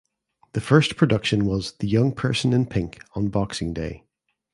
The 0.53 0.61
first 0.61 0.97
production 0.97 1.45
was 1.45 1.73
"The 1.73 1.87
Young 1.87 2.11
Person 2.11 2.53
in 2.53 2.65
Pink" 2.65 3.03
on 3.13 3.27
Boxing 3.27 3.71
Day. 3.71 4.03